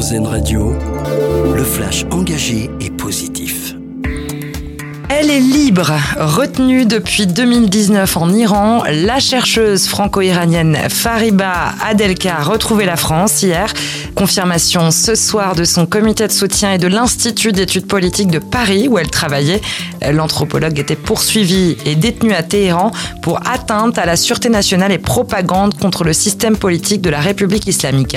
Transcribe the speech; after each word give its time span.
RZN 0.00 0.26
Radio, 0.26 0.72
le 1.54 1.62
flash 1.62 2.06
engagé 2.10 2.70
et 2.80 2.88
positif. 2.88 3.74
Elle 5.10 5.28
est 5.28 5.40
libre. 5.40 5.92
Retenue 6.18 6.86
depuis 6.86 7.26
2019 7.26 8.16
en 8.16 8.32
Iran, 8.32 8.82
la 8.90 9.20
chercheuse 9.20 9.86
franco-iranienne 9.88 10.78
Fariba 10.88 11.74
Adelka 11.86 12.36
a 12.38 12.42
retrouvé 12.42 12.86
la 12.86 12.96
France 12.96 13.42
hier. 13.42 13.74
Confirmation 14.14 14.90
ce 14.90 15.14
soir 15.14 15.54
de 15.54 15.64
son 15.64 15.84
comité 15.84 16.26
de 16.26 16.32
soutien 16.32 16.72
et 16.72 16.78
de 16.78 16.86
l'Institut 16.86 17.52
d'études 17.52 17.86
politiques 17.86 18.30
de 18.30 18.38
Paris 18.38 18.88
où 18.88 18.96
elle 18.96 19.10
travaillait. 19.10 19.60
L'anthropologue 20.10 20.78
était 20.78 20.96
poursuivie 20.96 21.76
et 21.84 21.94
détenue 21.94 22.32
à 22.32 22.42
Téhéran 22.42 22.90
pour 23.20 23.46
atteinte 23.46 23.98
à 23.98 24.06
la 24.06 24.16
sûreté 24.16 24.48
nationale 24.48 24.92
et 24.92 24.98
propagande 24.98 25.76
contre 25.78 26.04
le 26.04 26.14
système 26.14 26.56
politique 26.56 27.02
de 27.02 27.10
la 27.10 27.20
République 27.20 27.66
islamique. 27.66 28.16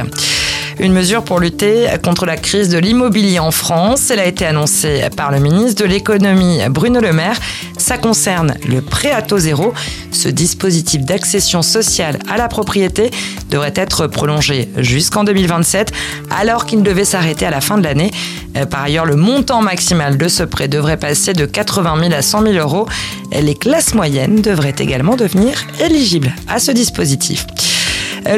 Une 0.80 0.92
mesure 0.92 1.24
pour 1.24 1.40
lutter 1.40 1.88
contre 2.04 2.26
la 2.26 2.36
crise 2.36 2.70
de 2.70 2.78
l'immobilier 2.78 3.40
en 3.40 3.52
France. 3.52 4.10
Elle 4.10 4.20
a 4.20 4.26
été 4.26 4.46
annoncée 4.46 5.08
par 5.16 5.32
le 5.32 5.40
ministre 5.40 5.84
de 5.84 5.88
l'économie 5.88 6.60
Bruno 6.70 7.00
Le 7.00 7.14
Maire. 7.14 7.40
Ça 7.78 7.98
concerne 7.98 8.56
le 8.68 8.82
prêt 8.82 9.12
à 9.12 9.22
taux 9.22 9.38
zéro. 9.38 9.74
Ce 10.12 10.30
dispositif 10.30 11.02
d'accession 11.02 11.62
sociale 11.62 12.20
à 12.30 12.38
la 12.38 12.48
propriété 12.48 13.12
devrait 13.50 13.74
être 13.76 14.08
prolongé 14.08 14.70
jusqu'en 14.78 15.24
2027 15.24 15.92
alors 16.32 16.66
qu'il 16.66 16.82
devait 16.82 17.06
s'arrêter 17.06 17.46
à 17.46 17.52
la 17.52 17.62
fin 17.62 17.78
de 17.78 17.84
l'année. 17.84 18.12
Euh, 18.58 18.66
par 18.66 18.84
ailleurs, 18.84 19.06
le 19.06 19.16
montant 19.16 19.62
maximal 19.62 20.18
de 20.18 20.28
ce 20.28 20.44
prêt 20.44 20.68
devrait 20.68 20.98
passer 20.98 21.34
de 21.34 21.46
80 21.46 22.00
000 22.10 22.14
à 22.14 22.22
100 22.22 22.44
000 22.44 22.54
euros. 22.56 22.88
Les 23.32 23.56
classes 23.56 23.94
moyennes 23.94 24.42
devraient 24.42 24.76
également 24.78 25.16
devenir 25.16 25.54
éligibles 25.80 26.34
à 26.48 26.60
ce 26.60 26.72
dispositif 26.72 27.46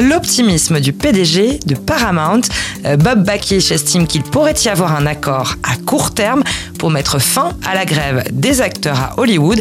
l'optimisme 0.00 0.80
du 0.80 0.92
PDG 0.92 1.60
de 1.66 1.74
Paramount. 1.74 2.42
Euh, 2.84 2.96
Bob 2.96 3.24
Bakish 3.24 3.70
estime 3.70 4.06
qu'il 4.06 4.22
pourrait 4.22 4.54
y 4.64 4.68
avoir 4.68 4.94
un 4.96 5.06
accord 5.06 5.54
à 5.62 5.76
court 5.76 6.14
terme 6.14 6.42
pour 6.78 6.90
mettre 6.90 7.18
fin 7.18 7.50
à 7.64 7.74
la 7.74 7.84
grève 7.84 8.24
des 8.30 8.60
acteurs 8.60 8.98
à 9.00 9.14
Hollywood. 9.18 9.60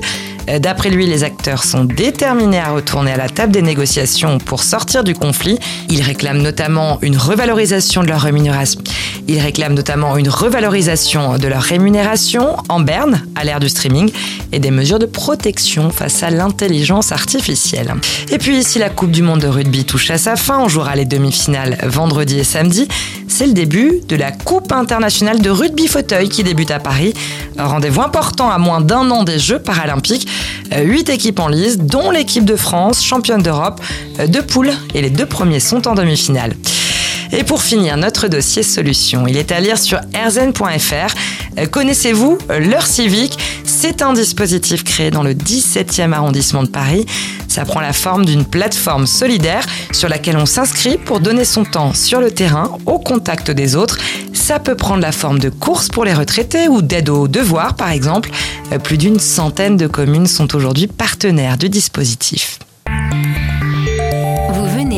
Euh, 0.49 0.59
d'après 0.59 0.89
lui, 0.89 1.07
les 1.07 1.23
acteurs 1.23 1.63
sont 1.63 1.85
déterminés 1.85 2.59
à 2.59 2.71
retourner 2.71 3.11
à 3.11 3.17
la 3.17 3.29
table 3.29 3.51
des 3.51 3.61
négociations 3.61 4.37
pour 4.37 4.63
sortir 4.63 5.03
du 5.03 5.13
conflit. 5.13 5.59
Ils 5.89 6.01
réclament 6.01 6.41
notamment 6.41 6.99
une 7.01 7.17
revalorisation 7.17 8.03
de 8.03 8.07
leur 8.07 8.21
rémunération. 8.21 8.81
Ils 9.27 9.39
réclament 9.39 9.73
notamment 9.73 10.17
une 10.17 10.29
revalorisation 10.29 11.37
de 11.37 11.47
leur 11.47 11.61
rémunération 11.61 12.57
en 12.69 12.79
berne 12.79 13.25
à 13.35 13.43
l'ère 13.43 13.59
du 13.59 13.69
streaming 13.69 14.11
et 14.51 14.59
des 14.59 14.71
mesures 14.71 14.99
de 14.99 15.05
protection 15.05 15.89
face 15.89 16.21
à 16.21 16.29
l'intelligence 16.29 17.11
artificielle. 17.11 17.95
Et 18.31 18.37
puis, 18.37 18.63
si 18.63 18.77
la 18.77 18.89
Coupe 18.89 19.11
du 19.11 19.23
Monde 19.23 19.41
de 19.41 19.47
rugby 19.47 19.83
touche 19.83 20.11
à 20.11 20.17
sa 20.17 20.35
fin, 20.35 20.59
on 20.59 20.67
jouera 20.67 20.95
les 20.95 21.05
demi-finales 21.05 21.77
vendredi 21.83 22.39
et 22.39 22.43
samedi. 22.43 22.87
C'est 23.27 23.47
le 23.47 23.53
début 23.53 24.01
de 24.07 24.15
la 24.15 24.31
Coupe 24.31 24.71
internationale 24.71 25.41
de 25.41 25.49
rugby 25.49 25.87
fauteuil 25.87 26.29
qui 26.29 26.43
débute 26.43 26.71
à 26.71 26.79
Paris. 26.79 27.13
Rendez-vous 27.57 28.01
important 28.01 28.49
à 28.49 28.57
moins 28.57 28.81
d'un 28.81 29.09
an 29.11 29.23
des 29.23 29.39
Jeux 29.39 29.59
paralympiques. 29.59 30.27
Huit 30.77 31.09
équipes 31.09 31.39
en 31.39 31.47
lice, 31.47 31.77
dont 31.77 32.11
l'équipe 32.11 32.45
de 32.45 32.55
France, 32.55 33.03
championne 33.03 33.41
d'Europe, 33.41 33.81
de 34.19 34.41
poule, 34.41 34.71
et 34.93 35.01
les 35.01 35.09
deux 35.09 35.25
premiers 35.25 35.59
sont 35.59 35.87
en 35.87 35.95
demi-finale. 35.95 36.53
Et 37.37 37.43
pour 37.43 37.61
finir, 37.61 37.97
notre 37.97 38.29
dossier 38.29 38.63
solution, 38.63 39.27
il 39.27 39.35
est 39.35 39.51
à 39.51 39.59
lire 39.59 39.77
sur 39.77 39.99
rzn.fr. 39.99 41.67
Connaissez-vous 41.69 42.37
l'heure 42.47 42.87
civique? 42.87 43.37
C'est 43.65 44.01
un 44.01 44.13
dispositif 44.13 44.85
créé 44.85 45.11
dans 45.11 45.21
le 45.21 45.33
17e 45.33 46.13
arrondissement 46.13 46.63
de 46.63 46.69
Paris. 46.69 47.05
Ça 47.49 47.65
prend 47.65 47.81
la 47.81 47.91
forme 47.91 48.25
d'une 48.25 48.45
plateforme 48.45 49.05
solidaire 49.05 49.65
sur 49.91 50.07
laquelle 50.07 50.37
on 50.37 50.45
s'inscrit 50.45 50.97
pour 50.97 51.19
donner 51.19 51.43
son 51.43 51.65
temps 51.65 51.93
sur 51.93 52.21
le 52.21 52.31
terrain 52.31 52.77
au 52.85 52.99
contact 52.99 53.51
des 53.51 53.75
autres. 53.75 53.97
Ça 54.33 54.59
peut 54.59 54.75
prendre 54.75 55.01
la 55.01 55.11
forme 55.11 55.39
de 55.39 55.49
courses 55.49 55.89
pour 55.89 56.05
les 56.05 56.13
retraités 56.13 56.69
ou 56.69 56.81
d'aide 56.81 57.09
aux 57.09 57.27
devoirs 57.27 57.75
par 57.75 57.89
exemple. 57.89 58.29
Plus 58.83 58.97
d'une 58.97 59.19
centaine 59.19 59.75
de 59.75 59.87
communes 59.87 60.27
sont 60.27 60.55
aujourd'hui 60.55 60.87
partenaires 60.87 61.57
du 61.57 61.67
dispositif 61.67 62.59